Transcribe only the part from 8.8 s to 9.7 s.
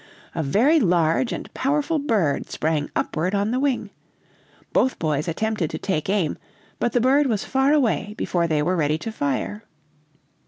to fire.